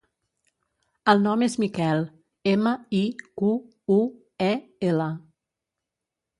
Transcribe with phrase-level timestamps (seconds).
[1.13, 2.01] El nom és Miquel:
[2.53, 3.03] ema, i,
[3.43, 3.53] cu,
[3.99, 4.01] u,
[4.51, 4.51] e,
[4.93, 5.11] ela.